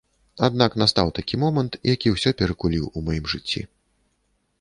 [0.45, 3.61] Аднак настаў такі момант, які ўсё перакуліў у маім жыцці.